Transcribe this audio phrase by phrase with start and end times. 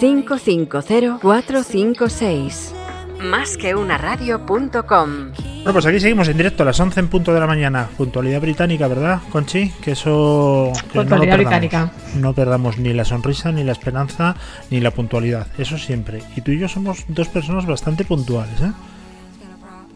[0.00, 2.79] 648-550-456.
[3.22, 5.32] Más que una radio.com.
[5.56, 7.88] Bueno, pues aquí seguimos en directo a las 11 en punto de la mañana.
[7.96, 9.70] Puntualidad británica, ¿verdad, Conchi?
[9.82, 10.72] Que eso.
[10.90, 11.92] Que Puntualidad no británica.
[12.16, 14.36] No perdamos ni la sonrisa, ni la esperanza,
[14.70, 15.48] ni la puntualidad.
[15.58, 16.22] Eso siempre.
[16.34, 18.72] Y tú y yo somos dos personas bastante puntuales, ¿eh?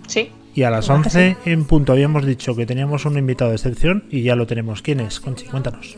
[0.07, 0.31] Sí.
[0.55, 3.57] Y a las ¿Verdad que 11 en punto habíamos dicho que teníamos un invitado de
[3.57, 4.83] excepción y ya lo tenemos.
[4.83, 5.47] ¿Quién es, Conchi?
[5.47, 5.97] Cuéntanos.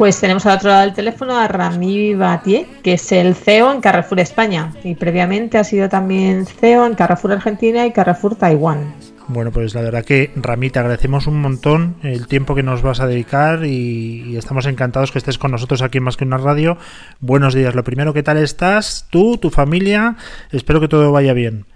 [0.00, 3.82] Pues tenemos al otro lado del teléfono a Rami Batier, que es el CEO en
[3.82, 4.72] Carrefour España.
[4.82, 8.94] Y previamente ha sido también CEO en Carrefour Argentina y Carrefour Taiwán.
[9.28, 13.00] Bueno, pues la verdad que Rami, te agradecemos un montón el tiempo que nos vas
[13.00, 16.38] a dedicar y, y estamos encantados que estés con nosotros aquí en Más que una
[16.38, 16.78] radio.
[17.20, 17.74] Buenos días.
[17.74, 19.06] Lo primero, ¿qué tal estás?
[19.10, 20.16] Tú, tu familia.
[20.50, 21.66] Espero que todo vaya bien.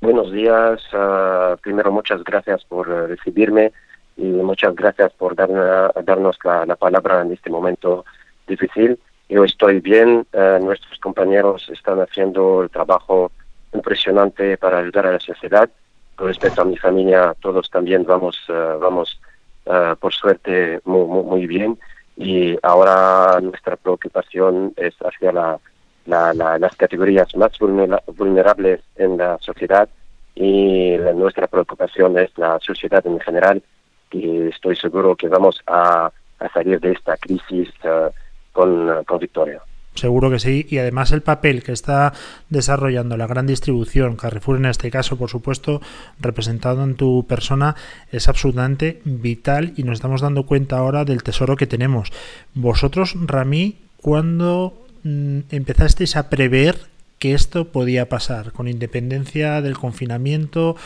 [0.00, 0.80] Buenos días.
[0.94, 3.70] ah, primero, muchas gracias por eh, recibirme
[4.18, 8.04] y muchas gracias por dar- darnos la, la palabra en este momento
[8.46, 8.98] difícil.
[9.28, 10.26] Yo estoy bien.
[10.32, 13.30] eh, nuestros compañeros están haciendo el trabajo
[13.72, 15.68] impresionante para ayudar a la sociedad.
[16.16, 19.20] Con respecto a mi familia, todos también vamos, eh, vamos
[19.66, 21.78] eh, por suerte, muy, muy, bien.
[22.16, 25.58] Y ahora nuestra preocupación es hacia la,
[26.06, 29.88] la- la- las categorías más vulnera- vulnerables en la sociedad
[30.34, 33.62] y nuestra preocupación es la sociedad en general
[34.10, 36.10] y estoy seguro que vamos a,
[36.54, 38.10] salir de esta crisis eh,
[38.52, 39.60] con, con victoria.
[39.98, 40.64] Seguro que sí.
[40.70, 42.12] Y además el papel que está
[42.48, 45.80] desarrollando la gran distribución, Carrefour en este caso, por supuesto,
[46.20, 47.74] representado en tu persona,
[48.12, 52.12] es absolutamente vital y nos estamos dando cuenta ahora del tesoro que tenemos.
[52.54, 56.76] Vosotros, Rami, ¿cuándo mm, empezasteis a prever
[57.18, 58.52] que esto podía pasar?
[58.52, 60.76] Con independencia del confinamiento,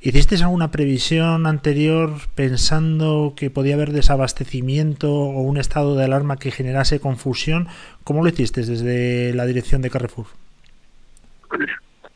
[0.00, 6.50] ¿hicisteis alguna previsión anterior pensando que podía haber desabastecimiento o un estado de alarma que
[6.50, 7.68] generase confusión?
[8.04, 10.26] ¿Cómo lo hicisteis desde la dirección de Carrefour?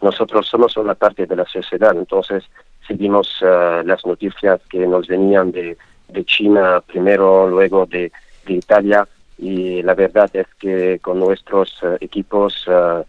[0.00, 2.44] Nosotros somos una parte de la sociedad, entonces
[2.86, 5.76] seguimos eh, las noticias que nos venían de,
[6.08, 8.12] de China primero, luego de,
[8.46, 9.06] de Italia
[9.38, 13.02] y la verdad es que con nuestros eh, equipos eh,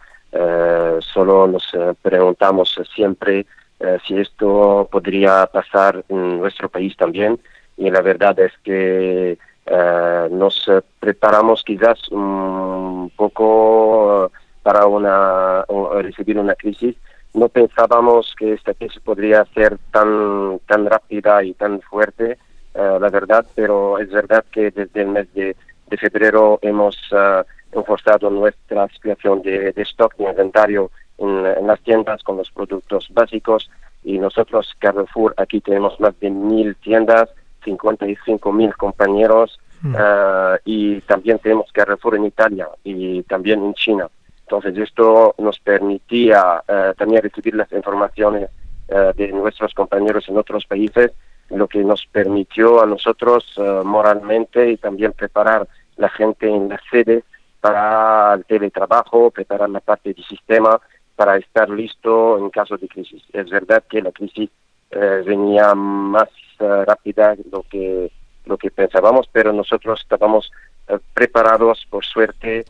[1.14, 3.46] solo nos eh, preguntamos siempre
[3.80, 7.40] eh, si esto podría pasar en nuestro país también
[7.78, 15.64] y la verdad es que eh, nos eh, preparamos quizás un poco eh, para una,
[16.02, 16.96] recibir una crisis.
[17.34, 22.38] No pensábamos que esta crisis podría ser tan, tan rápida y tan fuerte,
[22.74, 25.56] eh, la verdad, pero es verdad que desde el mes de,
[25.90, 31.80] de febrero hemos eh, enforzado nuestra situación de, de stock y inventario en, en las
[31.82, 33.70] tiendas con los productos básicos
[34.04, 37.30] y nosotros, Carrefour, aquí tenemos más de mil tiendas,
[37.64, 39.96] 55 mil compañeros Mm.
[39.98, 44.10] eh, y también tenemos Carrefour en Italia y también en China.
[44.42, 48.50] Entonces esto nos permitía eh, también recibir las informaciones
[48.88, 51.12] de nuestros compañeros en otros países,
[51.50, 56.82] lo que nos permitió a nosotros eh, moralmente y también preparar la gente en las
[56.90, 57.24] sedes
[57.60, 60.80] para el teletrabajo, preparar la parte del sistema
[61.16, 63.24] para estar listo en caso de crisis.
[63.34, 64.50] Es verdad que la crisis
[64.92, 68.12] eh, venía más eh, rápida de lo que
[68.46, 70.50] lo que pensábamos, pero nosotros estábamos
[70.88, 72.64] eh, preparados, por suerte,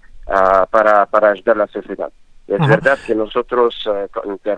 [0.71, 2.11] para, para ayudar a la sociedad.
[2.47, 2.67] Es Ajá.
[2.67, 3.87] verdad que nosotros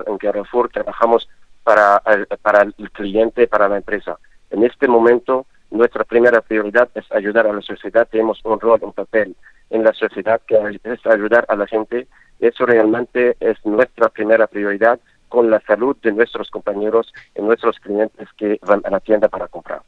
[0.07, 1.28] en Carrefour trabajamos
[1.69, 4.18] para, el- para el cliente, para la empresa.
[4.50, 8.07] En este momento, nuestra primera prioridad es ayudar a la sociedad.
[8.10, 9.36] Tenemos un rol, un papel
[9.69, 12.07] en la sociedad que es ayudar a la gente.
[12.39, 18.27] Eso realmente es nuestra primera prioridad con la salud de nuestros compañeros y nuestros clientes
[18.36, 19.81] que van a la tienda para comprar.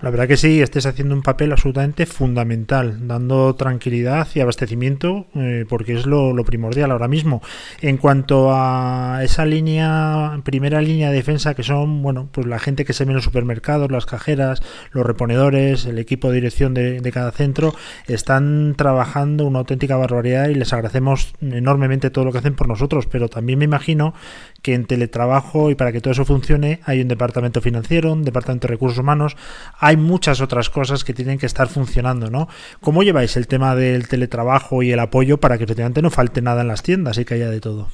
[0.00, 5.64] La verdad que sí, estés haciendo un papel absolutamente fundamental, dando tranquilidad y abastecimiento, eh,
[5.68, 7.42] porque es lo, primordial ahora mismo.
[7.80, 12.84] En cuanto a esa línea, primera línea de defensa, que son, bueno, pues la gente
[12.84, 14.62] que se ve en los supermercados, las cajeras,
[14.92, 17.74] los reponedores, el equipo de dirección de, de cada centro,
[18.06, 23.06] están trabajando una auténtica barbaridad y les agradecemos enormemente todo lo que hacen por nosotros,
[23.06, 24.14] pero también me imagino
[24.62, 28.68] que en teletrabajo y para que todo eso funcione hay un departamento financiero, un departamento
[28.68, 29.36] de recursos humanos,
[29.78, 32.48] hay muchas otras cosas que tienen que estar funcionando, ¿no?
[32.80, 36.62] ¿Cómo lleváis el tema del teletrabajo y el apoyo para que efectivamente no falte nada
[36.62, 37.88] en las tiendas y que haya de todo?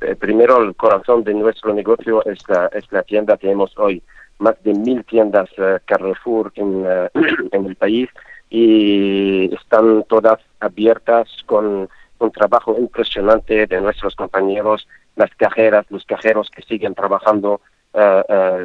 [0.00, 3.36] Eh, primero, el corazón de nuestro negocio es la, es la tienda.
[3.36, 4.02] Tenemos hoy
[4.38, 7.08] más de mil tiendas eh, Carrefour eh,
[7.52, 8.08] en el país
[8.50, 14.86] y están todas abiertas con un trabajo impresionante de nuestros compañeros,
[15.16, 17.60] las cajeras, los cajeros que siguen trabajando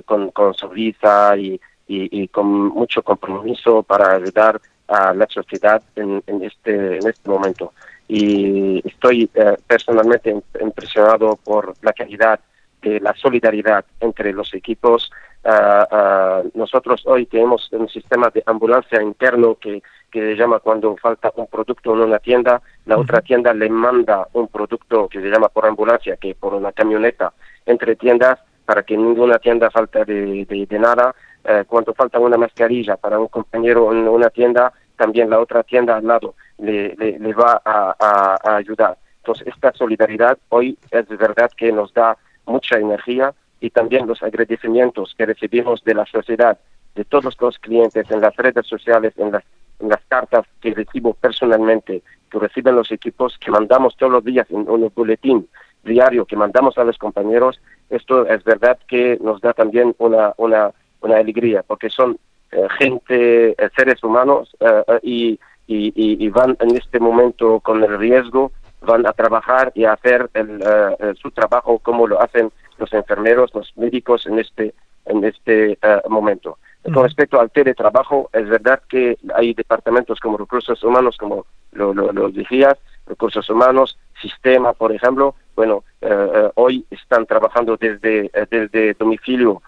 [0.05, 6.43] con, con sonrisa y, y, con mucho compromiso para ayudar a la sociedad en, en,
[6.43, 7.71] este, en este momento
[8.09, 12.39] y estoy eh, personalmente impresionado por la calidad
[12.81, 15.11] de la solidaridad entre los equipos.
[15.43, 20.97] Ah, ah, nosotros hoy tenemos un sistema de ambulancia interno que, que se llama cuando
[20.97, 25.29] falta un producto en una tienda, la otra tienda le manda un producto que se
[25.29, 27.31] llama por ambulancia, que por una camioneta
[27.67, 28.39] entre tiendas
[28.69, 31.16] para que ninguna tienda falte de, de, nada.
[31.44, 35.98] Eh, cuando falta una mascarilla para un compañero en una tienda, también la otra tienda
[35.98, 38.95] al lado le, le, va a, ayudar.
[39.21, 45.16] Entonces, esta solidaridad hoy es verdad que nos da mucha energía y también los agradecimientos
[45.18, 46.60] que recibimos de la sociedad,
[46.94, 49.44] de todos los clientes en las redes sociales, en las,
[49.80, 54.45] en las cartas que recibo personalmente, que reciben los equipos, que mandamos todos los días
[54.51, 55.50] en un boletín
[55.83, 57.59] diario que mandamos a los compañeros,
[57.89, 60.71] esto es verdad que nos da también una, una,
[61.01, 62.17] una alegría, porque son
[62.51, 65.39] eh, gente, eh, seres humanos, eh, y
[65.71, 70.61] y, van en este momento con el riesgo, van a trabajar y a hacer el,
[70.61, 74.73] eh, su trabajo como lo hacen los enfermeros, los médicos en este,
[75.05, 75.77] en este
[76.07, 76.57] momento.
[76.83, 82.29] Con respecto al teletrabajo, es verdad que hay departamentos como recursos humanos, como lo, lo,
[82.29, 89.62] decías, recursos humanos, sistema, por ejemplo, bueno, eh, hoy están trabajando desde, desde domicilio,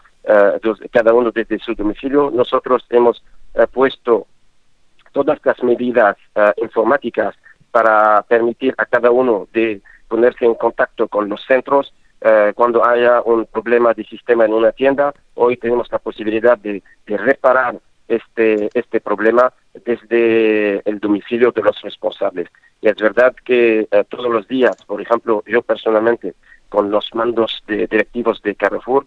[0.91, 2.31] cada uno desde su domicilio.
[2.31, 3.23] Nosotros hemos
[3.71, 4.27] puesto
[5.11, 7.35] todas las medidas eh, informáticas
[7.71, 13.21] para permitir a cada uno de ponerse en contacto con los centros eh, cuando haya
[13.21, 15.13] un problema de sistema en una tienda.
[15.35, 17.75] Hoy tenemos la posibilidad de, reparar
[18.07, 19.53] este, este problema
[19.85, 22.49] desde el domicilio de los responsables.
[22.81, 26.33] Y es verdad que eh, todos los días, por ejemplo, yo personalmente,
[26.69, 29.05] con los mandos de directivos de Carrefour,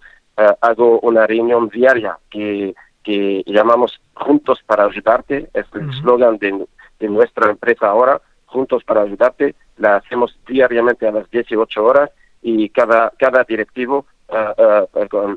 [0.61, 2.75] hago una reunión diaria que
[3.05, 6.67] que llamamos Juntos para Ayudarte, es el eslogan de,
[7.09, 12.11] nuestra empresa ahora, Juntos para Ayudarte, la hacemos diariamente a las 18 horas
[12.43, 14.87] y cada, cada directivo ah, ah,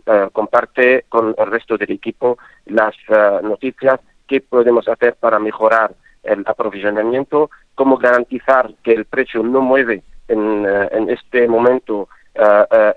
[0.07, 2.95] ah, comparte con el resto del equipo las
[3.43, 10.03] noticias que podemos hacer para mejorar el aprovisionamiento, cómo garantizar que el precio no mueve
[10.27, 12.09] en, en este momento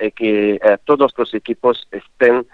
[0.01, 2.47] y que todos los equipos estén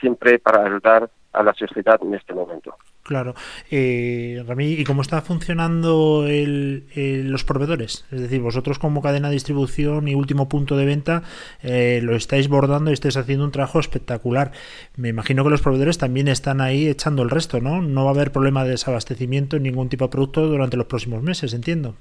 [0.00, 2.74] siempre para ayudar a la sociedad en este momento.
[3.02, 3.34] Claro.
[3.70, 8.04] Eh, Rami, ¿y cómo está funcionando los proveedores?
[8.10, 11.22] Es decir, vosotros como cadena de distribución y último punto de venta
[11.62, 14.50] eh, lo estáis bordando y estáis haciendo un trabajo espectacular.
[14.96, 17.80] Me imagino que los proveedores también están ahí echando el resto, ¿no?
[17.80, 21.22] No va a haber problema de desabastecimiento en ningún tipo de producto durante los próximos
[21.22, 21.94] meses, entiendo.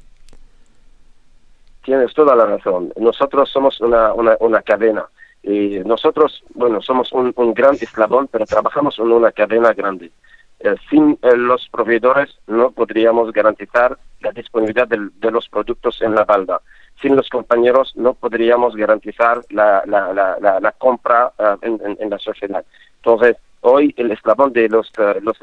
[1.83, 2.91] Tienes toda la razón.
[2.99, 5.05] Nosotros somos una, una, una cadena
[5.45, 10.11] y nosotros, bueno, somos un, gran eslabón, pero trabajamos en una cadena grande.
[10.59, 16.23] Eh, sin eh, los proveedores no podríamos garantizar la disponibilidad de, los productos en la
[16.23, 16.61] balda.
[16.99, 22.17] Sin los compañeros no podríamos garantizar la, la, la, la compra eh, en, en, la
[22.17, 22.65] sociedad.
[22.95, 25.37] Entonces, hoy el eslabón de los, los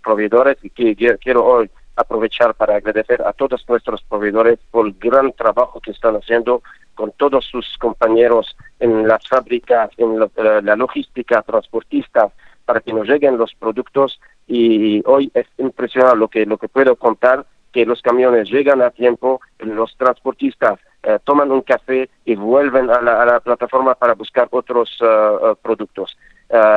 [0.00, 1.70] proveedores, y que quiero hoy
[2.02, 6.62] aprovechar para agradecer a todos nuestros proveedores por el gran trabajo que están haciendo
[6.94, 12.32] con todos sus compañeros en las fábricas, en eh, la logística, transportistas,
[12.64, 14.20] para que nos lleguen los productos.
[14.46, 18.90] Y hoy es impresionante lo que, lo que puedo contar, que los camiones llegan a
[18.90, 24.90] tiempo, los transportistas eh, toman un café y vuelven a la, plataforma para buscar otros
[25.00, 26.16] uh, productos.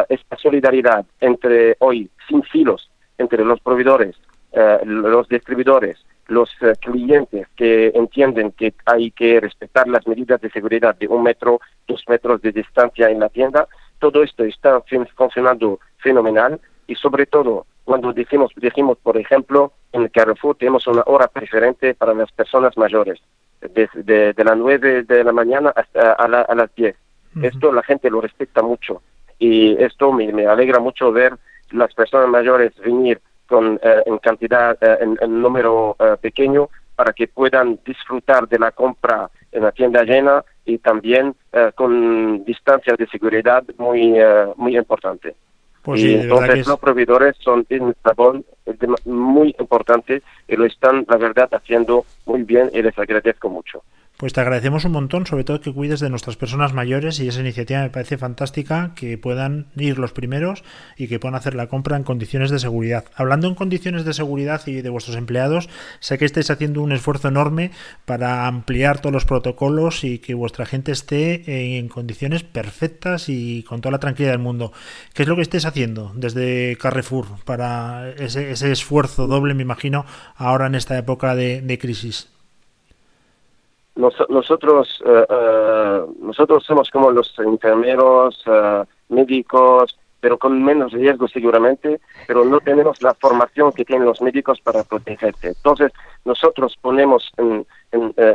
[0.07, 4.15] esta solidaridad entre hoy, sin filos, entre los proveedores,
[4.85, 10.95] los distribuidores, los eh, clientes que entienden que hay que respetar las medidas de seguridad
[10.95, 13.67] de un metro, dos metros de distancia en la tienda,
[13.99, 14.81] todo esto está
[15.15, 21.27] funcionando fenomenal y sobre todo cuando decimos, decimos por ejemplo, en Carrefour tenemos una hora
[21.27, 23.19] preferente para las personas mayores,
[23.61, 26.95] desde de, las nueve de la mañana hasta a, las diez.
[27.41, 29.01] Esto la gente lo respeta mucho
[29.37, 31.33] y esto me, me alegra mucho ver
[31.71, 37.27] las personas mayores venir con, eh, en cantidad, eh, en, número eh, pequeño, para que
[37.27, 41.35] puedan disfrutar de la compra en la tienda llena y también
[41.75, 44.15] con distancia de seguridad muy,
[44.55, 45.35] muy importante.
[45.81, 48.45] Pues y entonces los proveedores son un eslabón
[49.05, 53.83] muy importante y lo están, la verdad, haciendo muy bien y les agradezco mucho.
[54.17, 57.41] Pues te agradecemos un montón, sobre todo que cuides de nuestras personas mayores y esa
[57.41, 60.63] iniciativa me parece fantástica, que puedan ir los primeros
[60.95, 63.03] y que puedan hacer la compra en condiciones de seguridad.
[63.13, 65.67] Hablando en condiciones de seguridad y de vuestros empleados,
[65.99, 67.71] sé que estáis haciendo un esfuerzo enorme
[68.05, 73.81] para ampliar todos los protocolos y que vuestra gente esté en condiciones perfectas y con
[73.81, 74.71] toda la tranquilidad del mundo.
[75.13, 80.05] ¿Qué es lo que estáis haciendo desde Carrefour para ese, esfuerzo doble, me imagino,
[80.37, 82.29] ahora en esta época de crisis?
[83.95, 92.01] Nosotros, eh, eh, nosotros somos como los enfermeros, eh, médicos, pero con menos riesgo seguramente,
[92.27, 95.49] pero no tenemos la formación que tienen los médicos para protegerse.
[95.49, 95.91] Entonces,
[96.25, 97.31] nosotros ponemos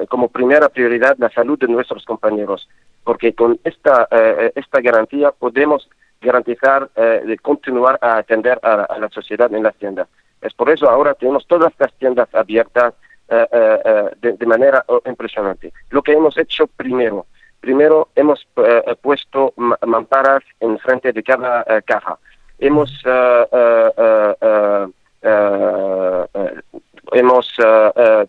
[0.09, 2.69] como primera prioridad la salud de nuestros compañeros,
[3.03, 4.07] porque con esta,
[4.55, 5.91] esta garantía podemos
[6.21, 10.07] garantizar de continuar a atender a, a la sociedad en las tiendas.
[10.43, 12.95] Es por eso ahora tenemos todas las tiendas abiertas,
[13.33, 13.79] eh, eh,
[14.23, 15.73] eh, de, manera impresionante.
[15.91, 17.27] Lo que hemos hecho primero,
[17.61, 18.45] primero hemos
[19.01, 19.55] puesto
[19.87, 22.19] mamparas en frente de cada caja.
[22.59, 22.91] Hemos
[27.13, 27.57] hemos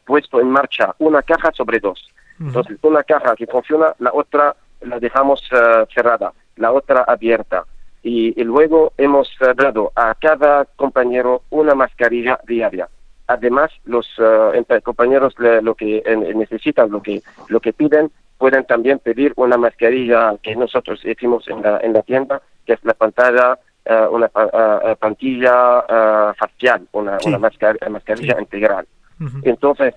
[0.05, 2.07] puesto en marcha una caja sobre dos.
[2.39, 5.41] Entonces, una caja que funciona, la otra la dejamos
[5.93, 7.65] cerrada, la otra abierta.
[8.03, 12.87] Y, y, luego hemos dado a cada compañero una mascarilla diaria.
[13.31, 14.51] Además, los uh,
[14.83, 20.35] compañeros lo que eh, necesitan, lo que, lo que piden, pueden también pedir una mascarilla
[20.43, 24.95] que nosotros hicimos en la, en la tienda, que es la pantalla, uh, una uh,
[24.99, 28.85] pantilla facial, una, una mascarilla integral.
[29.43, 29.93] Entonces,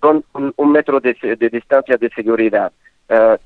[0.00, 2.72] con un, metro de, de, distancia de seguridad,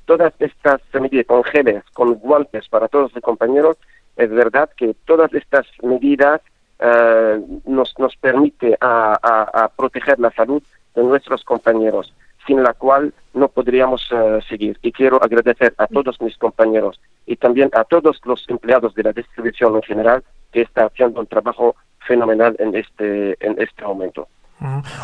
[0.05, 3.77] todas estas medidas con geles, con guantes para todos los compañeros,
[4.17, 6.41] es verdad que todas estas medidas
[6.79, 10.61] eh, nos, nos permite a, proteger la salud
[10.95, 12.13] de nuestros compañeros,
[12.45, 14.77] sin la cual no podríamos eh, seguir.
[14.81, 19.13] Y quiero agradecer a todos mis compañeros y también a todos los empleados de la
[19.13, 21.75] distribución en general que están haciendo un trabajo
[22.07, 24.27] fenomenal en este, en este momento.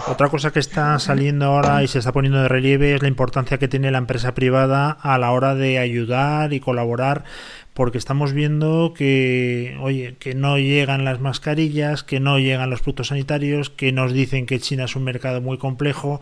[0.08, 3.58] Otra cosa que está saliendo ahora y se está poniendo de relieve es la importancia
[3.58, 7.26] que tiene la empresa privada a la hora de ayudar y colaborar
[7.74, 13.08] porque estamos viendo que, oye, que no llegan las mascarillas, que no llegan los productos
[13.08, 16.22] sanitarios, que nos dicen que China es un mercado muy complejo.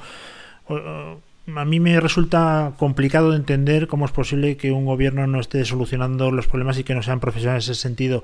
[1.55, 5.65] A mí me resulta complicado de entender cómo es posible que un gobierno no esté
[5.65, 8.23] solucionando los problemas y que no sean profesionales en ese sentido.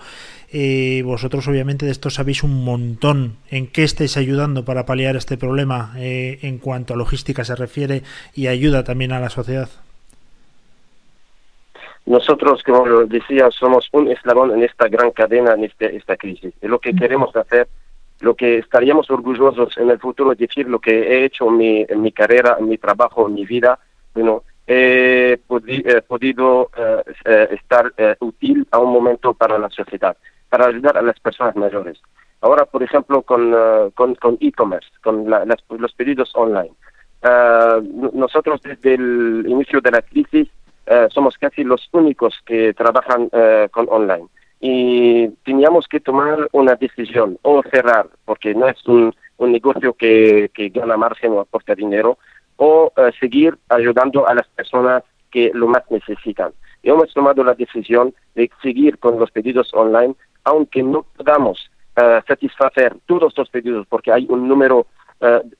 [0.51, 3.37] Eh, vosotros obviamente de esto sabéis un montón.
[3.49, 8.03] ¿En qué estáis ayudando para paliar este problema eh, en cuanto a logística se refiere
[8.33, 9.69] y ayuda también a la sociedad?
[12.05, 16.53] Nosotros, como decía, somos un eslabón en esta gran cadena, en este, esta crisis.
[16.61, 17.67] Y lo que queremos hacer,
[18.21, 21.85] lo que estaríamos orgullosos en el futuro es decir lo que he hecho en mi,
[21.97, 23.79] mi carrera, en mi trabajo, en mi vida,
[24.13, 25.37] bueno, he
[26.07, 30.17] podido eh, eh, estar eh, útil a un momento para la sociedad,
[30.49, 32.01] para ayudar a las personas mayores.
[32.41, 33.51] Ahora, por ejemplo, con
[33.95, 36.73] con e-commerce, con, los pedidos online.
[38.13, 40.47] nosotros desde el inicio de la crisis
[40.87, 44.27] eh, somos casi los únicos que trabajan eh, con online.
[44.67, 50.69] Y teníamos que tomar una decisión o cerrar, porque no es un, negocio que, que,
[50.69, 52.17] gana margen o aporta dinero,
[52.55, 56.51] o eh, seguir ayudando a las personas que lo más necesitan.
[56.81, 61.69] Y hemos tomado la decisión de seguir con los pedidos online, aunque no podamos
[62.27, 64.87] satisfacer todos los pedidos, porque hay un número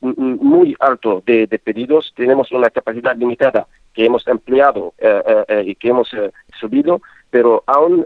[0.02, 5.76] muy alto de, pedidos, tenemos una capacidad limitada que hemos empleado eh, eh, eh, y
[5.76, 6.12] que hemos
[6.60, 8.06] subido, pero aún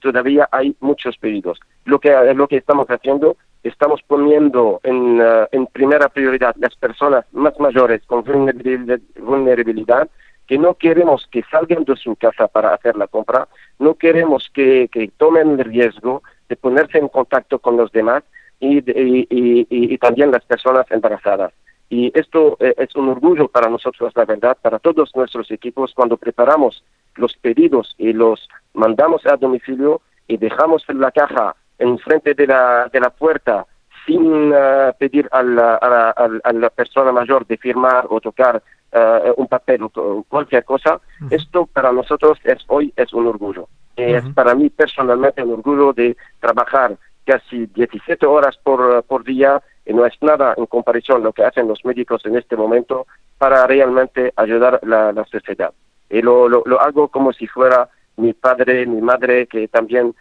[0.00, 1.58] todavía hay muchos pedidos.
[1.86, 5.20] Lo que, lo que estamos haciendo, estamos poniendo en,
[5.52, 10.08] en primera prioridad las personas más mayores con vulnerabilidad,
[10.46, 13.48] que no queremos que salgan de su casa para hacer la compra,
[13.78, 18.22] no queremos que, que tomen el riesgo de ponerse en contacto con los demás
[18.60, 19.26] y, y,
[19.70, 21.52] y también las personas embarazadas.
[21.88, 26.16] Y esto eh, es un orgullo para nosotros, la verdad, para todos nuestros equipos cuando
[26.16, 26.84] preparamos
[27.16, 32.88] los pedidos y los mandamos a domicilio y dejamos la caja en frente de la,
[32.92, 33.66] de la puerta
[34.06, 38.62] sin eh, pedir a la, a, la, persona mayor de firmar o tocar
[38.92, 41.00] eh, un papel o cualquier cosa,
[41.30, 43.68] esto para nosotros es hoy es un orgullo.
[43.96, 49.62] Es para mí personalmente un orgullo de trabajar casi 17 horas por, por día
[49.92, 53.06] no es nada en comparación lo que hacen los médicos en este momento
[53.38, 55.72] para realmente ayudar a la, la sociedad.
[56.08, 60.14] Y lo, lo, hago como si fuera mi padre, mi madre, que también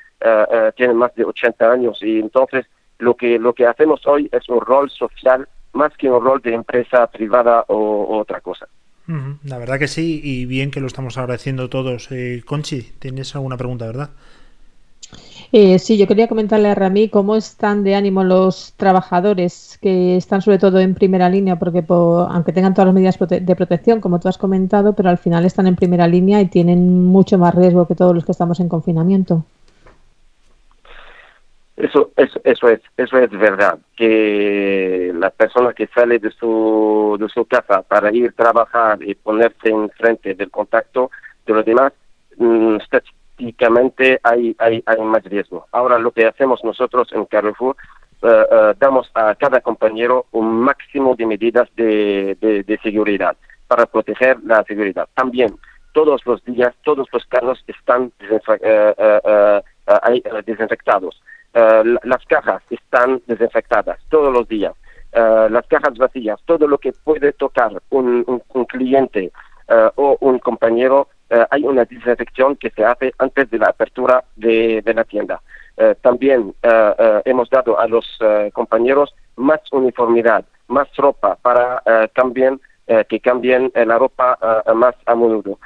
[0.76, 2.66] tienen más de 80 años y entonces
[3.00, 6.54] lo que, lo que hacemos hoy es un rol social más que un rol de
[6.54, 8.68] empresa privada o, otra cosa.
[9.44, 12.08] La verdad que sí, y bien que lo estamos agradeciendo todos.
[12.46, 14.12] Conchi, tienes alguna pregunta, ¿verdad?
[15.56, 20.42] Eh, sí, yo quería comentarle a Rami cómo están de ánimo los trabajadores que están
[20.42, 24.28] sobre todo en primera línea, porque aunque tengan todas las medidas de protección, como tú
[24.28, 27.94] has comentado, pero al final están en primera línea y tienen mucho más riesgo que
[27.94, 29.46] todos los que estamos en confinamiento.
[31.78, 37.30] Eso, eso, eso es, eso es verdad, que la persona que sale de su, de
[37.30, 41.12] su casa para ir a trabajar y ponerse en frente del contacto
[41.46, 41.94] de los demás,
[42.38, 42.78] mm,
[43.44, 45.68] estadísticamente hay, hay, hay más riesgo.
[45.72, 47.76] Ahora lo que hacemos nosotros en Carrefour,
[48.22, 53.36] eh, eh, damos a cada compañero un máximo de medidas de, de, seguridad
[53.68, 55.08] para proteger la seguridad.
[55.14, 55.56] También
[55.94, 59.62] todos los días, todos los carros están eh,
[60.46, 61.22] desinfectados.
[61.54, 64.74] las cajas están desinfectadas todos los días.
[65.14, 68.24] las cajas vacías, todo lo que puede tocar un,
[68.54, 69.32] un cliente
[69.96, 74.84] o un compañero eh, hay una desinfección que se hace antes de la apertura de,
[74.86, 75.42] la tienda.
[75.78, 78.06] Eh, también eh, hemos dado a los
[78.54, 81.82] compañeros más uniformidad, más ropa para
[82.14, 82.62] también
[83.10, 84.38] que cambien la ropa
[84.76, 85.58] más a menudo.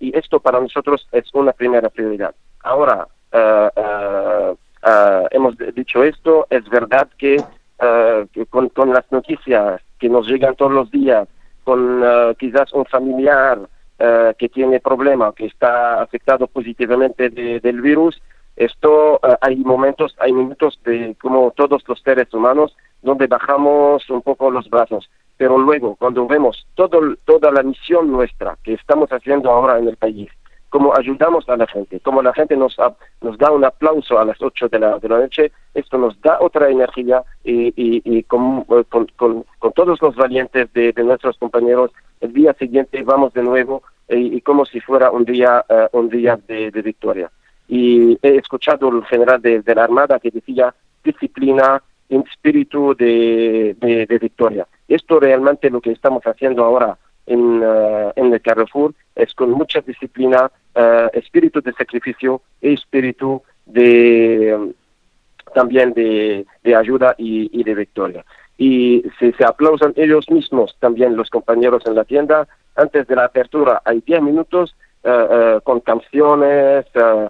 [0.00, 2.34] y esto para nosotros es una primera prioridad.
[2.62, 3.06] Ahora,
[5.30, 7.36] hemos dicho esto, es verdad que
[8.48, 11.28] con, con, las noticias que nos llegan todos los días,
[11.64, 12.02] con
[12.38, 13.58] quizás un familiar,
[14.00, 18.22] eh, que tiene problema, que está afectado positivamente del virus,
[18.54, 24.22] esto eh, hay momentos, hay minutos de como todos los seres humanos donde bajamos un
[24.22, 29.50] poco los brazos, pero luego cuando vemos todo, toda la misión nuestra que estamos haciendo
[29.50, 30.28] ahora en el país,
[30.68, 32.76] cómo ayudamos a la gente, cómo la gente nos,
[33.20, 36.38] nos da un aplauso a las 8 de la, de la noche, esto nos da
[36.40, 42.54] otra energía y, y, con, con, con, todos los valientes de nuestros compañeros el día
[42.54, 47.30] siguiente vamos de nuevo y, como si fuera un día, eh, un día de, victoria.
[47.68, 53.76] Y he escuchado al general de, la Armada que decía disciplina espíritu de,
[54.20, 54.66] victoria.
[54.88, 59.82] Esto realmente lo que estamos haciendo ahora en, eh, en el Carrefour es con mucha
[59.82, 64.72] disciplina, uh, espíritu de sacrificio y espíritu de
[65.54, 68.24] también de, ayuda y de victoria
[68.58, 73.26] y si se aplausan ellos mismos, también los compañeros en la tienda, antes de la
[73.26, 77.28] apertura hay 10 minutos eh, eh, con canciones, eh,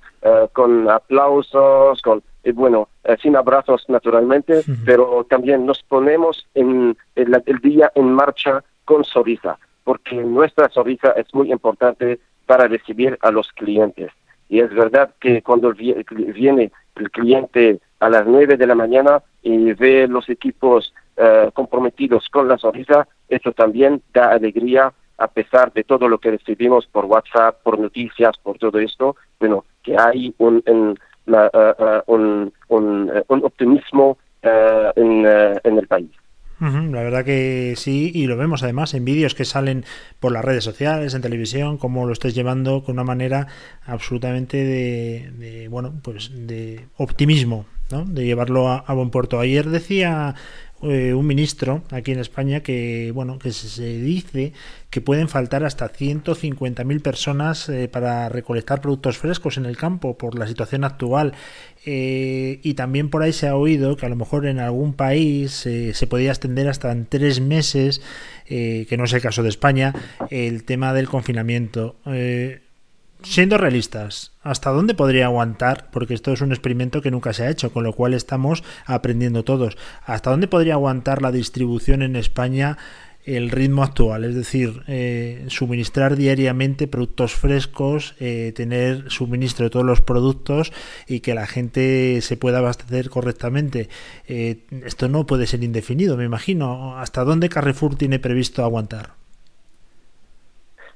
[0.55, 2.23] con aplausos, con,
[2.55, 2.89] bueno,
[3.21, 10.17] sin abrazos naturalmente, pero también nos ponemos en el, día en marcha con sonrisa, porque
[10.17, 14.11] nuestra sonrisa es muy importante para recibir a los clientes.
[14.49, 19.75] Y es verdad que cuando viene el cliente a las 9 de la mañana y
[19.75, 25.83] ve los equipos eh, comprometidos con la sonrisa, eso también da alegría a pesar de
[25.85, 30.63] todo lo que recibimos por WhatsApp, por noticias, por todo esto, bueno, que hay un,
[30.67, 30.95] eh,
[31.27, 35.27] eh, un, un, optimismo en,
[35.65, 36.11] en el país.
[36.61, 39.85] La verdad que sí, y lo vemos además en vídeos que salen
[40.19, 43.47] por las redes sociales, en televisión, como lo estés llevando con una manera
[43.87, 48.05] absolutamente de, de bueno, pues de optimismo, ¿no?
[48.05, 49.39] de llevarlo a, a, buen puerto.
[49.39, 50.35] Ayer decía
[50.83, 54.53] eh, un ministro aquí en España que bueno que se, dice
[54.91, 60.39] que pueden faltar hasta 150.000 personas eh, para recolectar productos frescos en el campo por
[60.39, 61.35] la situación actual.
[61.85, 65.53] Eh, y también por ahí se ha oído que a lo mejor en algún país
[65.53, 68.01] se podía extender hasta en tres meses
[68.47, 69.95] que no es el caso de España
[70.31, 71.97] el tema del confinamiento
[73.23, 75.91] siendo realistas, ¿hasta dónde podría aguantar?
[75.91, 79.45] Porque esto es un experimento que nunca se ha hecho, con lo cual estamos aprendiendo
[79.45, 79.77] todos.
[80.05, 82.79] ¿Hasta dónde podría aguantar la distribución en España
[83.25, 84.25] el ritmo actual?
[84.25, 90.73] Es decir, eh, suministrar diariamente productos frescos, eh, tener suministro de todos los productos
[91.07, 93.89] y que la gente se pueda abastecer correctamente.
[94.27, 96.97] Eh, esto no puede ser indefinido, me imagino.
[96.99, 99.28] ¿Hasta dónde Carrefour tiene previsto aguantar?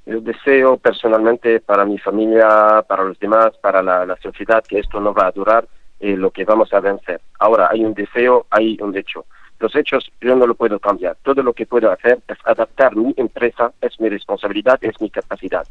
[0.05, 5.15] Yo deseo personalmente para mi familia, para los demás, para la, sociedad, que esto no
[5.15, 5.67] va a durar
[6.01, 7.21] eh, lo que vamos a vencer.
[7.39, 9.25] Ahora, hay un deseo, hay un hecho.
[9.61, 11.17] Los hechos yo no lo puedo cambiar.
[11.23, 15.65] Todo lo que puedo hacer es adaptar mi empresa, es mi responsabilidad, es mi capacidad.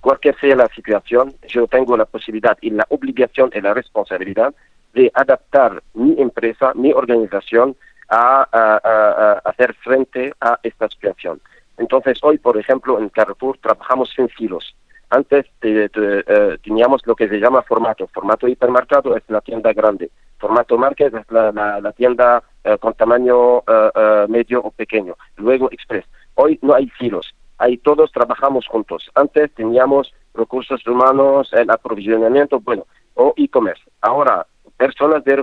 [0.00, 4.54] Cualquier sea la situación, yo tengo la posibilidad y la obligación y la responsabilidad
[4.94, 7.76] de adaptar mi empresa, mi organización
[8.08, 11.40] a hacer frente a esta situación.
[11.78, 14.74] Entonces, hoy, por ejemplo, en Carrefour trabajamos sin filos.
[15.10, 15.88] Antes eh,
[16.64, 18.08] teníamos lo que se llama formato.
[18.08, 20.10] Formato hipermercado es la tienda grande.
[20.38, 25.14] Formato market es la, tienda eh, con tamaño eh, medio o pequeño.
[25.36, 26.04] Luego express.
[26.34, 27.34] Hoy no hay filos.
[27.58, 29.10] Ahí todos trabajamos juntos.
[29.14, 33.82] Antes teníamos recursos humanos, el aprovisionamiento, bueno, o e-commerce.
[34.02, 35.36] Ahora personas de,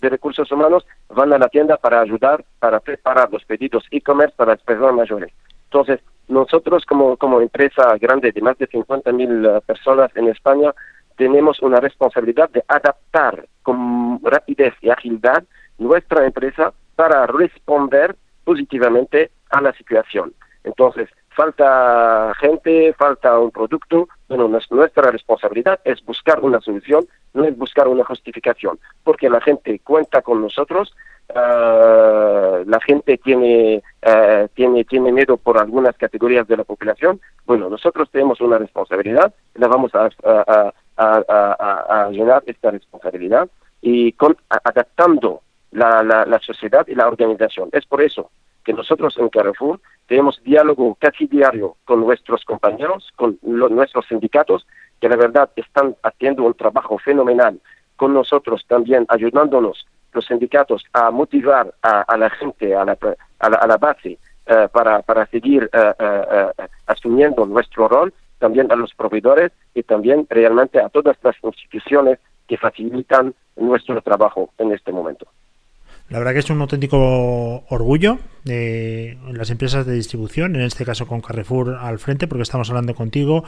[0.00, 4.52] de, recursos humanos van a la tienda para ayudar, para preparar los pedidos e-commerce para
[4.52, 5.32] las personas mayores.
[5.70, 10.74] Entonces, nosotros como, como empresa grande de más de 50 mil eh, personas en España,
[11.16, 15.44] tenemos una responsabilidad de adaptar con rapidez y agilidad
[15.78, 20.32] nuestra empresa para responder positivamente a la situación.
[20.64, 27.56] Entonces, falta gente, falta un producto, bueno, nuestra responsabilidad es buscar una solución, no es
[27.56, 30.92] buscar una justificación, porque la gente cuenta con nosotros,
[31.34, 37.68] Ah, la gente tiene, ah, tiene, tiene miedo por algunas categorías de la población, bueno,
[37.68, 40.08] nosotros tenemos una responsabilidad, la vamos a,
[40.96, 43.48] a, llenar esta responsabilidad
[43.82, 47.68] y con, adaptando la, la, sociedad y la organización.
[47.72, 48.30] Es por eso
[48.68, 54.66] que nosotros en Carrefour tenemos diálogo casi diario con nuestros compañeros, con nuestros sindicatos,
[55.00, 57.58] que la verdad están haciendo un trabajo fenomenal
[57.96, 62.98] con nosotros también, ayudándonos los sindicatos a motivar a, la gente, a la,
[63.38, 68.92] a la, base, eh, para, para seguir eh, eh, asumiendo nuestro rol, también a los
[68.92, 75.26] proveedores y también realmente a todas las instituciones que facilitan nuestro trabajo en este momento.
[76.10, 81.06] La verdad que es un auténtico orgullo de las empresas de distribución, en este caso
[81.06, 83.44] con Carrefour al frente, porque estamos hablando contigo,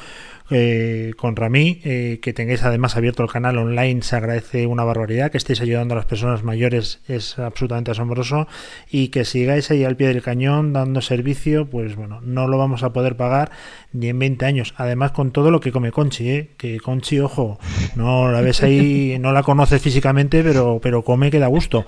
[0.51, 5.31] eh, con Rami, eh, que tengáis además abierto el canal online, se agradece una barbaridad,
[5.31, 8.47] que estéis ayudando a las personas mayores es absolutamente asombroso
[8.91, 12.83] y que sigáis ahí al pie del cañón dando servicio, pues bueno, no lo vamos
[12.83, 13.53] a poder pagar
[13.95, 14.75] ni en 20 años.
[14.77, 16.51] Además con todo lo que come Conchi, ¿eh?
[16.59, 17.59] que Conchi, ojo,
[17.97, 21.87] no la ves ahí, no la conoces físicamente, pero, pero come que da gusto.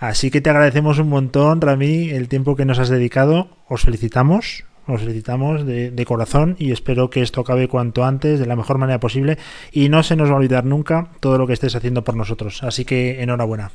[0.00, 3.48] Así que te agradecemos un montón, Rami, el tiempo que nos has dedicado.
[3.68, 8.56] Os felicitamos, os felicitamos de, corazón y espero que esto acabe cuanto antes, de la
[8.56, 9.38] mejor manera posible.
[9.72, 12.62] Y no se nos va a olvidar nunca todo lo que estés haciendo por nosotros.
[12.62, 13.70] Así que enhorabuena.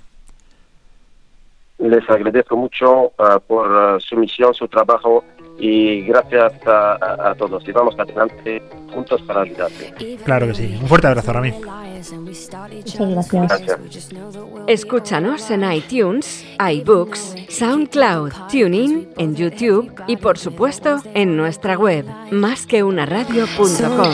[1.80, 5.24] Les agradezco mucho ah, por ah, su misión, su trabajo
[5.62, 7.66] y gracias a, todos.
[7.68, 10.18] Y vamos adelante juntos para ayudarte.
[10.26, 10.78] Claro que sí.
[10.82, 11.54] Un fuerte abrazo, Rami.
[13.00, 14.10] Muchas gracias.
[14.68, 24.14] Escúchanos en iTunes, iBooks, SoundCloud, TuneIn, en YouTube y por supuesto en nuestra web, másqueunaradio.com.